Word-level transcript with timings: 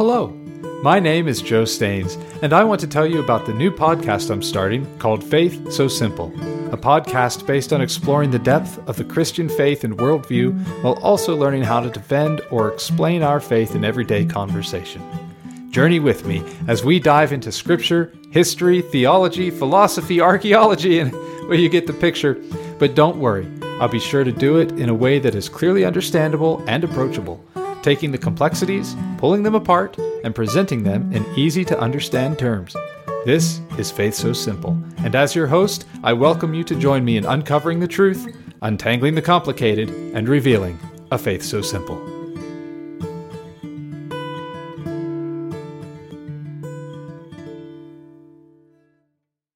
Hello, 0.00 0.28
my 0.82 0.98
name 0.98 1.28
is 1.28 1.42
Joe 1.42 1.66
Staines, 1.66 2.16
and 2.40 2.54
I 2.54 2.64
want 2.64 2.80
to 2.80 2.86
tell 2.86 3.06
you 3.06 3.20
about 3.20 3.44
the 3.44 3.52
new 3.52 3.70
podcast 3.70 4.30
I'm 4.30 4.42
starting 4.42 4.86
called 4.98 5.22
Faith 5.22 5.70
So 5.70 5.88
Simple, 5.88 6.28
a 6.72 6.76
podcast 6.78 7.46
based 7.46 7.70
on 7.74 7.82
exploring 7.82 8.30
the 8.30 8.38
depth 8.38 8.78
of 8.88 8.96
the 8.96 9.04
Christian 9.04 9.46
faith 9.46 9.84
and 9.84 9.98
worldview 9.98 10.58
while 10.82 10.94
also 11.02 11.36
learning 11.36 11.64
how 11.64 11.80
to 11.80 11.90
defend 11.90 12.40
or 12.50 12.72
explain 12.72 13.22
our 13.22 13.40
faith 13.40 13.74
in 13.74 13.84
everyday 13.84 14.24
conversation. 14.24 15.02
Journey 15.70 16.00
with 16.00 16.24
me 16.24 16.42
as 16.66 16.82
we 16.82 16.98
dive 16.98 17.34
into 17.34 17.52
scripture, 17.52 18.10
history, 18.30 18.80
theology, 18.80 19.50
philosophy, 19.50 20.18
archaeology, 20.18 20.98
and 21.00 21.12
well, 21.46 21.58
you 21.58 21.68
get 21.68 21.86
the 21.86 21.92
picture. 21.92 22.40
But 22.78 22.94
don't 22.94 23.18
worry, 23.18 23.46
I'll 23.78 23.88
be 23.88 24.00
sure 24.00 24.24
to 24.24 24.32
do 24.32 24.56
it 24.56 24.72
in 24.72 24.88
a 24.88 24.94
way 24.94 25.18
that 25.18 25.34
is 25.34 25.50
clearly 25.50 25.84
understandable 25.84 26.64
and 26.66 26.84
approachable, 26.84 27.44
taking 27.82 28.12
the 28.12 28.18
complexities, 28.18 28.96
pulling 29.18 29.42
them 29.42 29.54
apart, 29.54 29.96
and 30.24 30.34
presenting 30.34 30.82
them 30.82 31.12
in 31.12 31.24
easy 31.36 31.64
to 31.64 31.78
understand 31.78 32.38
terms. 32.38 32.76
This 33.24 33.60
is 33.78 33.90
Faith 33.90 34.14
So 34.14 34.32
Simple, 34.32 34.78
and 34.98 35.14
as 35.14 35.34
your 35.34 35.46
host, 35.46 35.86
I 36.02 36.12
welcome 36.12 36.54
you 36.54 36.64
to 36.64 36.74
join 36.74 37.04
me 37.04 37.16
in 37.16 37.24
uncovering 37.24 37.80
the 37.80 37.88
truth, 37.88 38.36
untangling 38.62 39.14
the 39.14 39.22
complicated, 39.22 39.90
and 40.14 40.28
revealing 40.28 40.78
a 41.10 41.18
faith 41.18 41.42
so 41.42 41.60
simple. 41.62 42.19